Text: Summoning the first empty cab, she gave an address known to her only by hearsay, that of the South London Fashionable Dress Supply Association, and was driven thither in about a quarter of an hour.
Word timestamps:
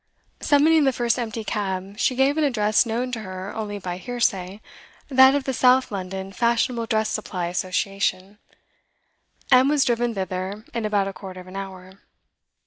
Summoning 0.39 0.85
the 0.85 0.91
first 0.91 1.19
empty 1.19 1.43
cab, 1.43 1.99
she 1.99 2.15
gave 2.15 2.35
an 2.35 2.43
address 2.43 2.87
known 2.87 3.11
to 3.11 3.19
her 3.19 3.53
only 3.55 3.77
by 3.77 3.97
hearsay, 3.97 4.59
that 5.09 5.35
of 5.35 5.43
the 5.43 5.53
South 5.53 5.91
London 5.91 6.31
Fashionable 6.31 6.87
Dress 6.87 7.07
Supply 7.07 7.45
Association, 7.45 8.39
and 9.51 9.69
was 9.69 9.85
driven 9.85 10.15
thither 10.15 10.65
in 10.73 10.85
about 10.85 11.07
a 11.07 11.13
quarter 11.13 11.39
of 11.39 11.45
an 11.45 11.55
hour. 11.55 11.99